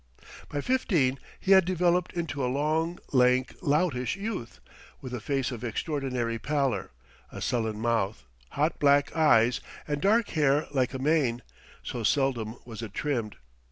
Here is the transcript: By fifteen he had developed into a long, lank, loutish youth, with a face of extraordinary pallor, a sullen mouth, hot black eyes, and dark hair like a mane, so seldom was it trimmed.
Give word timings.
By 0.49 0.61
fifteen 0.61 1.19
he 1.39 1.51
had 1.51 1.63
developed 1.63 2.13
into 2.13 2.43
a 2.43 2.49
long, 2.51 2.97
lank, 3.11 3.53
loutish 3.61 4.15
youth, 4.15 4.59
with 4.99 5.13
a 5.13 5.19
face 5.19 5.51
of 5.51 5.63
extraordinary 5.63 6.39
pallor, 6.39 6.89
a 7.31 7.39
sullen 7.39 7.79
mouth, 7.79 8.25
hot 8.53 8.79
black 8.79 9.15
eyes, 9.15 9.59
and 9.87 10.01
dark 10.01 10.29
hair 10.29 10.65
like 10.71 10.95
a 10.95 10.97
mane, 10.97 11.43
so 11.83 12.01
seldom 12.01 12.55
was 12.65 12.81
it 12.81 12.95
trimmed. 12.95 13.35